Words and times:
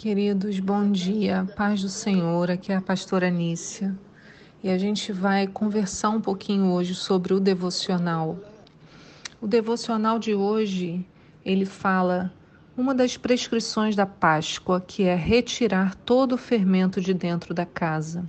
Queridos, 0.00 0.58
bom 0.60 0.90
dia, 0.90 1.46
paz 1.54 1.82
do 1.82 1.88
Senhor. 1.90 2.50
Aqui 2.50 2.72
é 2.72 2.76
a 2.76 2.80
pastora 2.80 3.28
Nícia 3.28 3.94
e 4.64 4.70
a 4.70 4.78
gente 4.78 5.12
vai 5.12 5.46
conversar 5.46 6.08
um 6.08 6.22
pouquinho 6.22 6.72
hoje 6.72 6.94
sobre 6.94 7.34
o 7.34 7.38
devocional. 7.38 8.38
O 9.42 9.46
devocional 9.46 10.18
de 10.18 10.34
hoje 10.34 11.04
ele 11.44 11.66
fala 11.66 12.32
uma 12.74 12.94
das 12.94 13.18
prescrições 13.18 13.94
da 13.94 14.06
Páscoa, 14.06 14.80
que 14.80 15.02
é 15.02 15.14
retirar 15.14 15.94
todo 15.94 16.32
o 16.32 16.38
fermento 16.38 16.98
de 16.98 17.12
dentro 17.12 17.52
da 17.52 17.66
casa. 17.66 18.24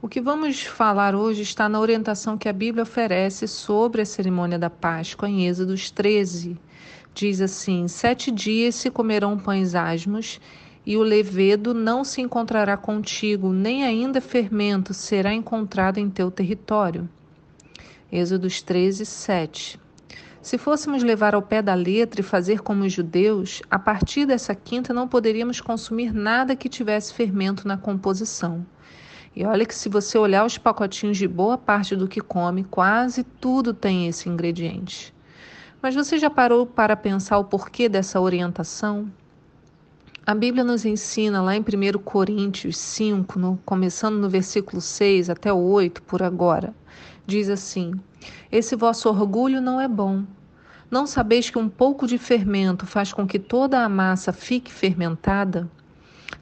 O 0.00 0.08
que 0.08 0.20
vamos 0.20 0.62
falar 0.62 1.16
hoje 1.16 1.42
está 1.42 1.68
na 1.68 1.80
orientação 1.80 2.38
que 2.38 2.48
a 2.48 2.52
Bíblia 2.52 2.84
oferece 2.84 3.48
sobre 3.48 4.02
a 4.02 4.06
cerimônia 4.06 4.56
da 4.56 4.70
Páscoa 4.70 5.28
em 5.28 5.48
Êxodos 5.48 5.90
13. 5.90 6.56
Diz 7.14 7.40
assim: 7.40 7.88
Sete 7.88 8.30
dias 8.30 8.74
se 8.76 8.90
comerão 8.90 9.38
pães 9.38 9.74
asmos, 9.74 10.40
e 10.86 10.96
o 10.96 11.02
levedo 11.02 11.74
não 11.74 12.04
se 12.04 12.20
encontrará 12.20 12.76
contigo, 12.76 13.52
nem 13.52 13.84
ainda 13.84 14.20
fermento 14.20 14.94
será 14.94 15.32
encontrado 15.34 15.98
em 15.98 16.08
teu 16.08 16.30
território. 16.30 17.08
Êxodos 18.10 18.62
13, 18.62 19.04
7. 19.04 19.78
Se 20.42 20.56
fôssemos 20.56 21.02
levar 21.02 21.34
ao 21.34 21.42
pé 21.42 21.60
da 21.60 21.74
letra 21.74 22.20
e 22.20 22.24
fazer 22.24 22.60
como 22.60 22.84
os 22.84 22.92
judeus, 22.92 23.60
a 23.70 23.78
partir 23.78 24.24
dessa 24.24 24.54
quinta 24.54 24.94
não 24.94 25.06
poderíamos 25.06 25.60
consumir 25.60 26.14
nada 26.14 26.56
que 26.56 26.68
tivesse 26.68 27.12
fermento 27.12 27.68
na 27.68 27.76
composição. 27.76 28.64
E 29.36 29.44
olha 29.44 29.66
que 29.66 29.74
se 29.74 29.88
você 29.88 30.16
olhar 30.16 30.44
os 30.44 30.56
pacotinhos 30.56 31.18
de 31.18 31.28
boa 31.28 31.58
parte 31.58 31.94
do 31.94 32.08
que 32.08 32.20
come, 32.20 32.64
quase 32.64 33.22
tudo 33.22 33.74
tem 33.74 34.08
esse 34.08 34.28
ingrediente. 34.28 35.12
Mas 35.82 35.94
você 35.94 36.18
já 36.18 36.28
parou 36.28 36.66
para 36.66 36.94
pensar 36.94 37.38
o 37.38 37.44
porquê 37.44 37.88
dessa 37.88 38.20
orientação? 38.20 39.10
A 40.26 40.34
Bíblia 40.34 40.62
nos 40.62 40.84
ensina 40.84 41.40
lá 41.40 41.56
em 41.56 41.60
1 41.60 41.98
Coríntios 42.00 42.76
5, 42.76 43.38
no, 43.38 43.58
começando 43.64 44.16
no 44.16 44.28
versículo 44.28 44.82
6 44.82 45.30
até 45.30 45.50
o 45.50 45.56
8 45.56 46.02
por 46.02 46.22
agora, 46.22 46.74
diz 47.26 47.48
assim: 47.48 47.94
Esse 48.52 48.76
vosso 48.76 49.08
orgulho 49.08 49.62
não 49.62 49.80
é 49.80 49.88
bom. 49.88 50.22
Não 50.90 51.06
sabeis 51.06 51.48
que 51.48 51.58
um 51.58 51.68
pouco 51.68 52.06
de 52.06 52.18
fermento 52.18 52.84
faz 52.84 53.10
com 53.10 53.26
que 53.26 53.38
toda 53.38 53.82
a 53.82 53.88
massa 53.88 54.34
fique 54.34 54.70
fermentada? 54.70 55.66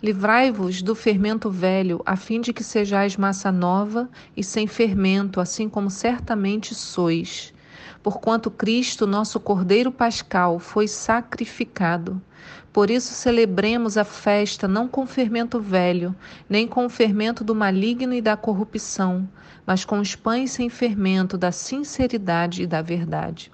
Livrai-vos 0.03 0.83
do 0.83 0.97
fermento 0.97 1.49
velho, 1.49 2.03
a 2.05 2.17
fim 2.17 2.41
de 2.41 2.53
que 2.53 2.65
sejais 2.65 3.17
massa 3.17 3.53
nova 3.53 4.09
e 4.37 4.43
sem 4.43 4.67
fermento, 4.67 5.41
assim 5.41 5.69
como 5.69 5.91
certamente 5.91 6.75
sois. 6.75 7.53
Porquanto 8.03 8.51
Cristo, 8.51 9.07
nosso 9.07 9.41
Cordeiro 9.41 9.91
Pascal, 9.91 10.59
foi 10.59 10.87
sacrificado. 10.87 12.21
Por 12.73 12.91
isso 12.91 13.13
celebremos 13.13 13.97
a 13.97 14.05
festa 14.05 14.69
não 14.69 14.87
com 14.87 15.07
fermento 15.07 15.61
velho, 15.61 16.15
nem 16.49 16.69
com 16.69 16.87
o 16.87 16.91
fermento 16.91 17.43
do 17.43 17.55
maligno 17.55 18.15
e 18.15 18.21
da 18.21 18.37
corrupção, 18.37 19.29
mas 19.67 19.85
com 19.85 19.99
os 19.99 20.15
pães 20.15 20.53
sem 20.53 20.69
fermento 20.69 21.37
da 21.37 21.51
sinceridade 21.51 22.63
e 22.63 22.67
da 22.67 22.81
verdade. 22.81 23.51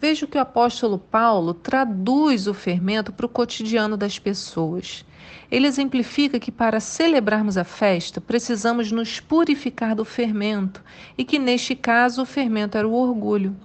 Veja 0.00 0.28
que 0.28 0.38
o 0.38 0.40
apóstolo 0.40 0.96
Paulo 0.96 1.52
traduz 1.52 2.46
o 2.46 2.54
fermento 2.54 3.12
para 3.12 3.26
o 3.26 3.28
cotidiano 3.28 3.96
das 3.96 4.16
pessoas. 4.16 5.04
Ele 5.50 5.66
exemplifica 5.66 6.38
que 6.38 6.52
para 6.52 6.78
celebrarmos 6.78 7.56
a 7.56 7.64
festa 7.64 8.20
precisamos 8.20 8.92
nos 8.92 9.18
purificar 9.18 9.96
do 9.96 10.04
fermento 10.04 10.84
e 11.16 11.24
que 11.24 11.38
neste 11.38 11.74
caso 11.74 12.22
o 12.22 12.26
fermento 12.26 12.78
era 12.78 12.86
o 12.86 12.94
orgulho. 12.94 13.56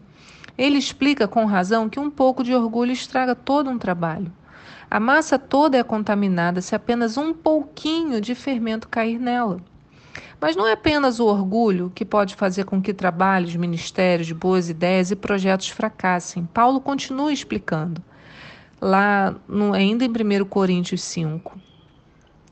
Ele 0.57 0.79
explica 0.79 1.27
com 1.27 1.45
razão 1.45 1.87
que 1.87 1.99
um 1.99 2.09
pouco 2.09 2.43
de 2.43 2.53
orgulho 2.53 2.91
estraga 2.91 3.35
todo 3.35 3.69
um 3.69 3.77
trabalho. 3.77 4.31
A 4.89 4.99
massa 4.99 5.37
toda 5.37 5.77
é 5.77 5.83
contaminada 5.83 6.61
se 6.61 6.73
apenas 6.73 7.15
um 7.15 7.31
pouquinho 7.31 8.19
de 8.19 8.33
fermento 8.33 8.87
cair 8.87 9.19
nela. 9.19 9.61
Mas 10.39 10.55
não 10.55 10.67
é 10.67 10.73
apenas 10.73 11.19
o 11.19 11.25
orgulho 11.25 11.91
que 11.93 12.03
pode 12.03 12.35
fazer 12.35 12.65
com 12.65 12.81
que 12.81 12.93
trabalhos, 12.93 13.55
ministérios, 13.55 14.31
boas 14.31 14.69
ideias 14.69 15.11
e 15.11 15.15
projetos 15.15 15.69
fracassem. 15.69 16.45
Paulo 16.53 16.81
continua 16.81 17.31
explicando, 17.31 18.03
lá 18.81 19.35
no, 19.47 19.73
ainda 19.73 20.03
em 20.03 20.09
1 20.09 20.45
Coríntios 20.45 21.01
5, 21.03 21.57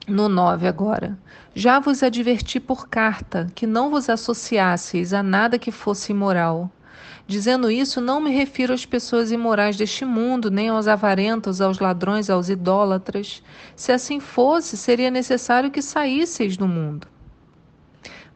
no 0.07 0.29
9 0.29 0.67
agora. 0.67 1.17
Já 1.53 1.79
vos 1.79 2.01
adverti 2.01 2.59
por 2.59 2.87
carta 2.87 3.51
que 3.53 3.67
não 3.67 3.89
vos 3.89 4.09
associasseis 4.09 5.13
a 5.13 5.21
nada 5.21 5.59
que 5.59 5.71
fosse 5.71 6.13
imoral. 6.13 6.71
Dizendo 7.27 7.69
isso, 7.69 8.01
não 8.01 8.19
me 8.19 8.31
refiro 8.31 8.73
às 8.73 8.85
pessoas 8.85 9.31
imorais 9.31 9.77
deste 9.77 10.03
mundo, 10.05 10.49
nem 10.49 10.69
aos 10.69 10.87
avarentos, 10.87 11.61
aos 11.61 11.79
ladrões, 11.79 12.29
aos 12.29 12.49
idólatras. 12.49 13.43
Se 13.75 13.91
assim 13.91 14.19
fosse, 14.19 14.75
seria 14.77 15.11
necessário 15.11 15.71
que 15.71 15.81
saísseis 15.81 16.57
do 16.57 16.67
mundo. 16.67 17.07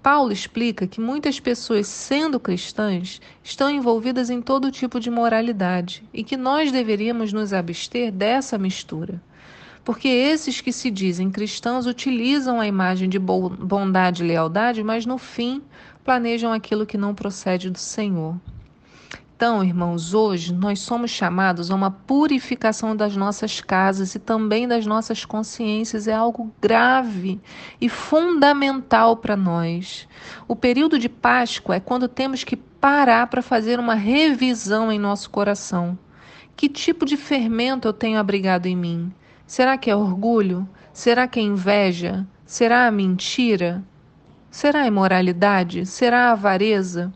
Paulo 0.05 0.31
explica 0.31 0.85
que 0.85 1.01
muitas 1.01 1.39
pessoas, 1.39 1.87
sendo 1.87 2.39
cristãs, 2.39 3.19
estão 3.43 3.71
envolvidas 3.71 4.29
em 4.29 4.39
todo 4.39 4.71
tipo 4.71 4.99
de 4.99 5.09
moralidade 5.09 6.03
e 6.13 6.23
que 6.23 6.37
nós 6.37 6.71
deveríamos 6.71 7.33
nos 7.33 7.51
abster 7.51 8.11
dessa 8.11 8.55
mistura. 8.55 9.19
Porque 9.83 10.07
esses 10.07 10.61
que 10.61 10.71
se 10.71 10.91
dizem 10.91 11.31
cristãos 11.31 11.87
utilizam 11.87 12.61
a 12.61 12.67
imagem 12.67 13.09
de 13.09 13.17
bondade 13.17 14.23
e 14.23 14.27
lealdade, 14.27 14.83
mas 14.83 15.07
no 15.07 15.17
fim 15.17 15.63
planejam 16.03 16.53
aquilo 16.53 16.85
que 16.85 16.99
não 16.99 17.15
procede 17.15 17.71
do 17.71 17.79
Senhor. 17.79 18.39
Então, 19.35 19.61
irmãos, 19.61 20.13
hoje 20.13 20.53
nós 20.53 20.79
somos 20.79 21.11
chamados 21.11 21.69
a 21.69 21.75
uma 21.75 21.91
purificação 21.91 22.95
das 22.95 23.17
nossas 23.17 23.59
casas 23.59 24.15
e 24.15 24.19
também 24.19 24.65
das 24.65 24.85
nossas 24.85 25.25
consciências. 25.25 26.07
É 26.07 26.13
algo 26.13 26.53
grave 26.61 27.41
e 27.81 27.89
fundamental 27.89 29.17
para 29.17 29.35
nós. 29.35 30.07
O 30.47 30.55
período 30.55 30.97
de 30.97 31.09
Páscoa 31.09 31.75
é 31.75 31.81
quando 31.81 32.07
temos 32.07 32.45
que 32.45 32.55
parar 32.55 33.27
para 33.27 33.41
fazer 33.41 33.77
uma 33.77 33.93
revisão 33.93 34.89
em 34.89 34.97
nosso 34.97 35.29
coração. 35.29 35.99
Que 36.55 36.69
tipo 36.69 37.05
de 37.05 37.17
fermento 37.17 37.89
eu 37.89 37.93
tenho 37.93 38.17
abrigado 38.17 38.67
em 38.67 38.75
mim? 38.75 39.13
Será 39.45 39.77
que 39.77 39.91
é 39.91 39.95
orgulho? 39.95 40.65
Será 40.93 41.27
que 41.27 41.41
é 41.41 41.43
inveja? 41.43 42.25
Será 42.45 42.87
a 42.87 42.91
mentira? 42.91 43.83
Será 44.49 44.83
a 44.83 44.87
imoralidade? 44.87 45.85
Será 45.85 46.29
a 46.29 46.31
avareza? 46.31 47.11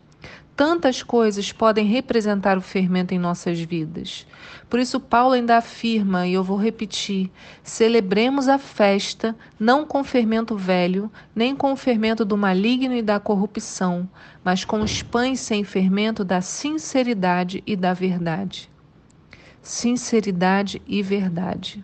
Tantas 0.60 1.02
coisas 1.02 1.50
podem 1.50 1.86
representar 1.86 2.58
o 2.58 2.60
fermento 2.60 3.14
em 3.14 3.18
nossas 3.18 3.58
vidas. 3.58 4.26
Por 4.68 4.78
isso, 4.78 5.00
Paulo 5.00 5.32
ainda 5.32 5.56
afirma, 5.56 6.26
e 6.26 6.34
eu 6.34 6.44
vou 6.44 6.58
repetir: 6.58 7.30
celebremos 7.62 8.46
a 8.46 8.58
festa 8.58 9.34
não 9.58 9.86
com 9.86 10.04
fermento 10.04 10.54
velho, 10.54 11.10
nem 11.34 11.56
com 11.56 11.72
o 11.72 11.76
fermento 11.76 12.26
do 12.26 12.36
maligno 12.36 12.94
e 12.94 13.00
da 13.00 13.18
corrupção, 13.18 14.06
mas 14.44 14.62
com 14.62 14.82
os 14.82 15.02
pães 15.02 15.40
sem 15.40 15.64
fermento 15.64 16.22
da 16.22 16.42
sinceridade 16.42 17.62
e 17.66 17.74
da 17.74 17.94
verdade. 17.94 18.70
Sinceridade 19.62 20.82
e 20.86 21.02
verdade. 21.02 21.82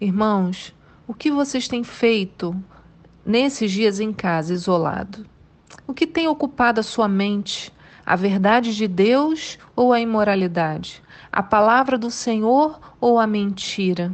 Irmãos, 0.00 0.74
o 1.06 1.14
que 1.14 1.30
vocês 1.30 1.68
têm 1.68 1.84
feito 1.84 2.52
nesses 3.24 3.70
dias 3.70 4.00
em 4.00 4.12
casa, 4.12 4.52
isolado? 4.52 5.24
O 5.86 5.94
que 5.94 6.04
tem 6.04 6.26
ocupado 6.26 6.80
a 6.80 6.82
sua 6.82 7.06
mente? 7.06 7.75
A 8.08 8.14
verdade 8.14 8.72
de 8.76 8.86
Deus 8.86 9.58
ou 9.74 9.92
a 9.92 9.98
imoralidade? 9.98 11.02
A 11.32 11.42
palavra 11.42 11.98
do 11.98 12.08
Senhor 12.08 12.78
ou 13.00 13.18
a 13.18 13.26
mentira? 13.26 14.12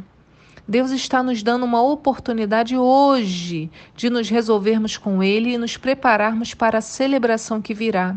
Deus 0.67 0.89
está 0.89 1.21
nos 1.21 1.43
dando 1.43 1.63
uma 1.63 1.79
oportunidade 1.79 2.75
hoje 2.75 3.69
de 3.95 4.09
nos 4.09 4.31
resolvermos 4.31 4.97
com 4.97 5.21
Ele 5.21 5.53
e 5.53 5.57
nos 5.59 5.77
prepararmos 5.77 6.55
para 6.55 6.79
a 6.79 6.81
celebração 6.81 7.61
que 7.61 7.75
virá. 7.75 8.15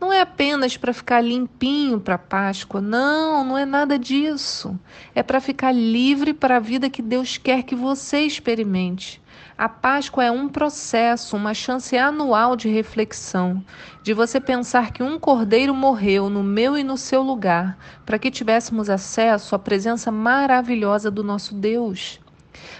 Não 0.00 0.10
é 0.10 0.22
apenas 0.22 0.78
para 0.78 0.94
ficar 0.94 1.20
limpinho 1.20 2.00
para 2.00 2.14
a 2.14 2.18
Páscoa, 2.18 2.80
não, 2.80 3.44
não 3.44 3.58
é 3.58 3.66
nada 3.66 3.98
disso. 3.98 4.80
É 5.14 5.22
para 5.22 5.42
ficar 5.42 5.72
livre 5.72 6.32
para 6.32 6.56
a 6.56 6.60
vida 6.60 6.88
que 6.88 7.02
Deus 7.02 7.36
quer 7.36 7.64
que 7.64 7.74
você 7.74 8.20
experimente. 8.20 9.20
A 9.58 9.68
Páscoa 9.68 10.24
é 10.24 10.30
um 10.30 10.48
processo, 10.48 11.36
uma 11.36 11.54
chance 11.54 11.96
anual 11.96 12.56
de 12.56 12.68
reflexão, 12.68 13.64
de 14.02 14.12
você 14.12 14.40
pensar 14.40 14.92
que 14.92 15.02
um 15.02 15.18
cordeiro 15.18 15.74
morreu 15.74 16.28
no 16.28 16.42
meu 16.42 16.76
e 16.76 16.84
no 16.84 16.96
seu 16.96 17.22
lugar, 17.22 17.78
para 18.04 18.18
que 18.18 18.30
tivéssemos 18.30 18.90
acesso 18.90 19.54
à 19.54 19.58
presença 19.58 20.10
maravilhosa 20.10 21.10
do 21.10 21.24
nosso 21.24 21.54
Deus. 21.54 22.20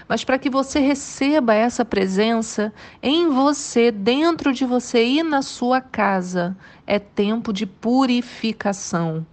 Mas 0.07 0.23
para 0.23 0.37
que 0.37 0.49
você 0.49 0.79
receba 0.79 1.53
essa 1.53 1.83
presença 1.83 2.73
em 3.01 3.29
você, 3.29 3.91
dentro 3.91 4.53
de 4.53 4.65
você 4.65 5.03
e 5.03 5.23
na 5.23 5.41
sua 5.41 5.81
casa, 5.81 6.55
é 6.85 6.99
tempo 6.99 7.51
de 7.51 7.65
purificação 7.65 9.25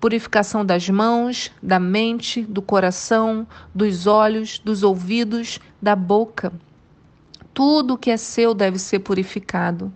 purificação 0.00 0.64
das 0.64 0.88
mãos, 0.88 1.50
da 1.62 1.78
mente, 1.78 2.42
do 2.42 2.60
coração, 2.60 3.46
dos 3.74 4.06
olhos, 4.06 4.58
dos 4.58 4.82
ouvidos, 4.82 5.60
da 5.80 5.94
boca. 5.94 6.52
Tudo 7.54 7.98
que 7.98 8.10
é 8.10 8.16
seu 8.16 8.54
deve 8.54 8.78
ser 8.78 9.00
purificado. 9.00 9.92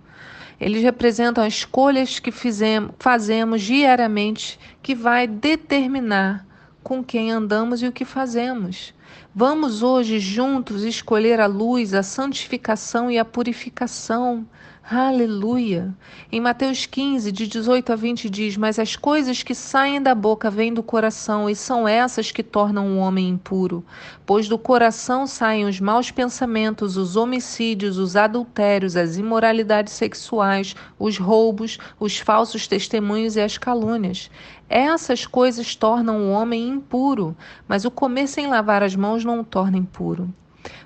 Eles 0.60 0.82
representam 0.82 1.44
as 1.44 1.54
escolhas 1.54 2.18
que 2.18 2.30
fizemos, 2.30 2.92
fazemos 2.98 3.62
diariamente, 3.62 4.58
que 4.82 4.94
vai 4.94 5.26
determinar 5.26 6.46
com 6.82 7.02
quem 7.02 7.30
andamos 7.30 7.82
e 7.82 7.86
o 7.86 7.92
que 7.92 8.04
fazemos. 8.04 8.94
Vamos 9.38 9.82
hoje 9.82 10.18
juntos 10.18 10.82
escolher 10.82 11.40
a 11.40 11.46
luz, 11.46 11.92
a 11.92 12.02
santificação 12.02 13.10
e 13.10 13.18
a 13.18 13.24
purificação. 13.24 14.46
Aleluia! 14.88 15.92
Em 16.30 16.40
Mateus 16.40 16.86
15, 16.86 17.32
de 17.32 17.48
18 17.48 17.92
a 17.92 17.96
20, 17.96 18.30
diz: 18.30 18.56
Mas 18.56 18.78
as 18.78 18.94
coisas 18.94 19.42
que 19.42 19.52
saem 19.52 20.00
da 20.00 20.14
boca 20.14 20.48
vêm 20.48 20.72
do 20.72 20.80
coração, 20.80 21.50
e 21.50 21.56
são 21.56 21.88
essas 21.88 22.30
que 22.30 22.42
tornam 22.42 22.92
o 22.92 22.98
homem 22.98 23.28
impuro. 23.28 23.84
Pois 24.24 24.48
do 24.48 24.56
coração 24.56 25.26
saem 25.26 25.66
os 25.66 25.80
maus 25.80 26.12
pensamentos, 26.12 26.96
os 26.96 27.16
homicídios, 27.16 27.98
os 27.98 28.14
adultérios, 28.14 28.96
as 28.96 29.16
imoralidades 29.18 29.92
sexuais, 29.92 30.76
os 30.98 31.18
roubos, 31.18 31.78
os 31.98 32.16
falsos 32.16 32.68
testemunhos 32.68 33.34
e 33.34 33.40
as 33.40 33.58
calúnias. 33.58 34.30
Essas 34.68 35.26
coisas 35.26 35.76
tornam 35.76 36.22
o 36.22 36.30
homem 36.30 36.68
impuro, 36.68 37.36
mas 37.68 37.84
o 37.84 37.90
comer 37.90 38.28
sem 38.28 38.48
lavar 38.48 38.84
as 38.84 38.96
mãos 38.96 39.24
não 39.26 39.40
o 39.40 39.44
torna 39.44 39.76
impuro. 39.76 40.32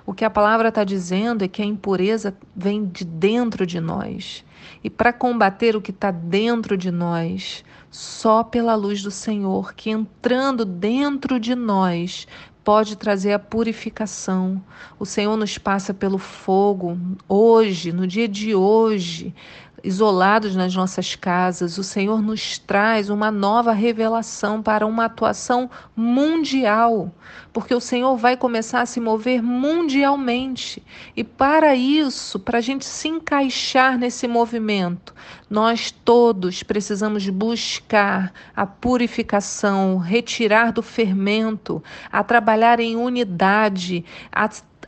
O 0.05 0.13
que 0.13 0.25
a 0.25 0.29
palavra 0.29 0.69
está 0.69 0.83
dizendo 0.83 1.43
é 1.43 1.47
que 1.47 1.61
a 1.61 1.65
impureza 1.65 2.35
vem 2.55 2.85
de 2.85 3.05
dentro 3.05 3.65
de 3.65 3.79
nós. 3.79 4.43
E 4.83 4.89
para 4.89 5.13
combater 5.13 5.75
o 5.75 5.81
que 5.81 5.91
está 5.91 6.11
dentro 6.11 6.77
de 6.77 6.91
nós, 6.91 7.63
só 7.89 8.43
pela 8.43 8.75
luz 8.75 9.01
do 9.01 9.11
Senhor, 9.11 9.73
que 9.73 9.89
entrando 9.89 10.65
dentro 10.65 11.39
de 11.39 11.55
nós, 11.55 12.27
pode 12.63 12.95
trazer 12.95 13.33
a 13.33 13.39
purificação. 13.39 14.61
O 14.99 15.05
Senhor 15.05 15.35
nos 15.37 15.57
passa 15.57 15.93
pelo 15.93 16.17
fogo 16.17 16.97
hoje, 17.27 17.91
no 17.91 18.05
dia 18.05 18.27
de 18.27 18.53
hoje, 18.55 19.33
isolados 19.83 20.55
nas 20.55 20.75
nossas 20.75 21.15
casas, 21.15 21.77
o 21.77 21.83
Senhor 21.83 22.21
nos 22.21 22.57
traz 22.59 23.09
uma 23.09 23.31
nova 23.31 23.73
revelação 23.73 24.61
para 24.61 24.85
uma 24.85 25.05
atuação 25.05 25.69
mundial, 25.95 27.11
porque 27.51 27.73
o 27.73 27.79
Senhor 27.79 28.15
vai 28.15 28.37
começar 28.37 28.81
a 28.81 28.85
se 28.85 28.99
mover 28.99 29.41
mundialmente. 29.41 30.83
E 31.15 31.23
para 31.23 31.75
isso, 31.75 32.39
para 32.39 32.59
a 32.59 32.61
gente 32.61 32.85
se 32.85 33.07
encaixar 33.07 33.97
nesse 33.97 34.27
movimento, 34.27 35.13
nós 35.49 35.91
todos 35.91 36.63
precisamos 36.63 37.27
buscar 37.29 38.31
a 38.55 38.65
purificação, 38.65 39.97
retirar 39.97 40.71
do 40.71 40.81
fermento, 40.81 41.83
a 42.11 42.23
trabalhar 42.23 42.50
em 42.79 42.95
unidade, 42.95 44.05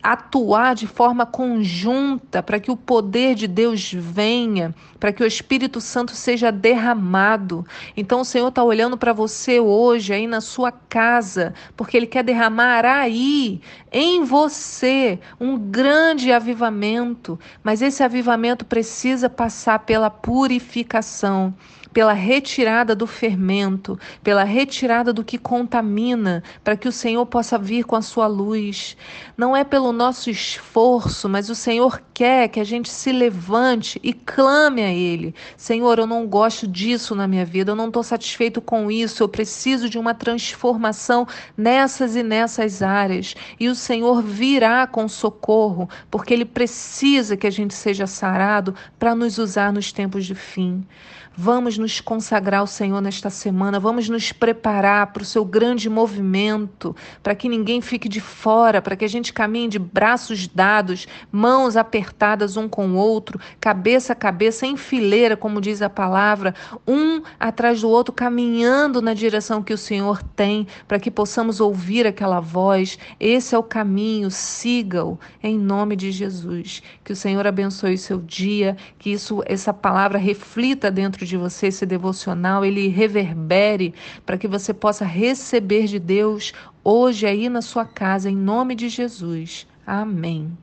atuar 0.01 0.75
de 0.75 0.87
forma 0.87 1.25
conjunta 1.25 2.41
para 2.41 2.59
que 2.59 2.71
o 2.71 2.75
poder 2.75 3.35
de 3.35 3.47
Deus 3.47 3.93
venha, 3.93 4.73
para 4.99 5.13
que 5.13 5.23
o 5.23 5.25
Espírito 5.25 5.79
Santo 5.79 6.15
seja 6.15 6.51
derramado. 6.51 7.65
Então 7.95 8.21
o 8.21 8.25
Senhor 8.25 8.47
está 8.47 8.63
olhando 8.63 8.97
para 8.97 9.13
você 9.13 9.59
hoje, 9.59 10.13
aí 10.13 10.27
na 10.27 10.41
sua 10.41 10.71
casa, 10.71 11.53
porque 11.75 11.97
Ele 11.97 12.07
quer 12.07 12.23
derramar 12.23 12.85
aí, 12.85 13.61
em 13.91 14.23
você, 14.23 15.19
um 15.39 15.57
grande 15.57 16.31
avivamento. 16.31 17.39
Mas 17.63 17.81
esse 17.81 18.03
avivamento 18.03 18.65
precisa 18.65 19.29
passar 19.29 19.79
pela 19.79 20.09
purificação 20.09 21.53
pela 21.93 22.13
retirada 22.13 22.95
do 22.95 23.05
fermento, 23.05 23.97
pela 24.23 24.43
retirada 24.43 25.13
do 25.13 25.23
que 25.23 25.37
contamina, 25.37 26.43
para 26.63 26.75
que 26.75 26.87
o 26.87 26.91
Senhor 26.91 27.25
possa 27.27 27.57
vir 27.57 27.85
com 27.85 27.95
a 27.95 28.01
sua 28.01 28.25
luz. 28.25 28.97
Não 29.37 29.55
é 29.55 29.63
pelo 29.83 29.91
nosso 29.91 30.30
esforço, 30.30 31.27
mas 31.27 31.50
o 31.50 31.56
Senhor 31.56 32.01
quer 32.13 32.47
que 32.47 32.62
a 32.62 32.63
gente 32.63 32.89
se 32.89 33.12
levante 33.12 34.00
e 34.01 34.13
clame 34.13 34.81
a 34.81 34.89
Ele. 34.89 35.35
Senhor, 35.57 36.00
eu 36.00 36.07
não 36.07 36.25
gosto 36.25 36.65
disso 36.65 37.13
na 37.13 37.27
minha 37.27 37.44
vida, 37.44 37.71
eu 37.71 37.75
não 37.75 37.88
estou 37.88 38.01
satisfeito 38.01 38.62
com 38.62 38.89
isso, 38.89 39.21
eu 39.21 39.27
preciso 39.27 39.89
de 39.89 40.00
uma 40.00 40.13
transformação 40.13 41.27
nessas 41.57 42.15
e 42.15 42.24
nessas 42.24 42.81
áreas. 42.81 43.35
E 43.59 43.68
o 43.68 43.75
Senhor 43.75 44.21
virá 44.21 44.88
com 44.88 45.06
socorro, 45.09 45.89
porque 46.09 46.33
Ele 46.33 46.45
precisa 46.45 47.36
que 47.36 47.45
a 47.45 47.51
gente 47.51 47.74
seja 47.74 48.07
sarado 48.07 48.74
para 48.97 49.13
nos 49.13 49.38
usar 49.38 49.74
nos 49.74 49.91
tempos 49.91 50.25
de 50.25 50.33
fim. 50.33 50.88
Vamos 51.35 51.80
nos 51.80 52.00
consagrar 52.00 52.59
ao 52.59 52.68
Senhor 52.68 53.01
nesta 53.01 53.31
semana, 53.31 53.80
vamos 53.80 54.07
nos 54.07 54.31
preparar 54.31 55.12
para 55.12 55.24
o 55.24 55.25
seu 55.25 55.44
grande 55.44 55.89
movimento, 55.89 56.95
para 57.24 57.33
que 57.33 57.50
ninguém 57.50 57.81
fique 57.81 58.07
de 58.07 58.21
fora, 58.21 58.83
para 58.83 58.95
que 58.95 59.03
a 59.03 59.07
gente 59.07 59.33
caminhe 59.33 59.68
de 59.68 59.80
braços 59.80 60.47
dados, 60.47 61.07
mãos 61.31 61.75
apertadas 61.75 62.56
um 62.56 62.69
com 62.69 62.89
o 62.89 62.95
outro, 62.97 63.39
cabeça 63.59 64.13
a 64.13 64.15
cabeça, 64.15 64.68
em 64.68 64.77
fileira, 64.77 65.35
como 65.35 65.59
diz 65.59 65.81
a 65.81 65.89
palavra, 65.89 66.53
um 66.88 67.24
atrás 67.39 67.81
do 67.81 67.89
outro, 67.89 68.13
caminhando 68.13 69.01
na 69.01 69.15
direção 69.15 69.63
que 69.63 69.74
o 69.74 69.77
Senhor 69.77 70.21
tem, 70.21 70.68
para 70.88 71.00
que 71.00 71.09
possamos 71.09 71.59
ouvir 71.59 72.06
aquela 72.06 72.39
voz. 72.39 73.00
Esse 73.19 73.56
é 73.56 73.57
o 73.57 73.63
caminho, 73.63 74.29
siga-o 74.29 75.19
em 75.41 75.57
nome 75.57 75.95
de 75.95 76.12
Jesus. 76.12 76.83
Que 77.03 77.12
o 77.12 77.15
Senhor 77.15 77.47
abençoe 77.47 77.95
o 77.95 77.97
seu 77.97 78.19
dia, 78.19 78.77
que 79.00 79.12
isso, 79.12 79.41
essa 79.47 79.74
palavra 79.74 80.19
reflita 80.19 80.91
dentro 80.91 81.22
dentro 81.23 81.25
de 81.25 81.37
você, 81.37 81.67
esse 81.67 81.85
devocional, 81.85 82.65
ele 82.65 82.87
reverbere 82.89 83.93
para 84.25 84.37
que 84.37 84.47
você 84.47 84.73
possa 84.73 85.05
receber 85.05 85.85
de 85.85 85.97
Deus 85.97 86.53
hoje 86.83 87.25
aí 87.25 87.49
na 87.49 87.61
sua 87.61 87.85
casa, 87.85 88.29
em 88.29 88.35
nome 88.35 88.75
de 88.75 88.89
Jesus. 88.89 89.65
Amém. 89.87 90.55